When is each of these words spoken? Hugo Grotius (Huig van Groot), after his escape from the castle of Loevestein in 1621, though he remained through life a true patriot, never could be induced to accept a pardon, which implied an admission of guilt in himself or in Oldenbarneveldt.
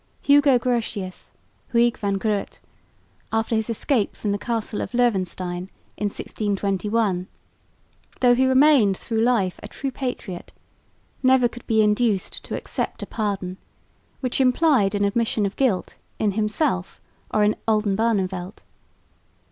Hugo 0.23 0.57
Grotius 0.57 1.31
(Huig 1.75 1.95
van 1.95 2.15
Groot), 2.17 2.59
after 3.31 3.53
his 3.53 3.69
escape 3.69 4.15
from 4.15 4.31
the 4.31 4.39
castle 4.39 4.81
of 4.81 4.93
Loevestein 4.95 5.69
in 5.95 6.05
1621, 6.09 7.27
though 8.19 8.33
he 8.33 8.47
remained 8.47 8.97
through 8.97 9.21
life 9.21 9.59
a 9.61 9.67
true 9.67 9.91
patriot, 9.91 10.51
never 11.21 11.47
could 11.47 11.67
be 11.67 11.83
induced 11.83 12.43
to 12.45 12.55
accept 12.57 13.03
a 13.03 13.05
pardon, 13.05 13.57
which 14.21 14.41
implied 14.41 14.95
an 14.95 15.05
admission 15.05 15.45
of 15.45 15.55
guilt 15.55 15.97
in 16.17 16.31
himself 16.31 16.99
or 17.31 17.43
in 17.43 17.55
Oldenbarneveldt. 17.67 18.63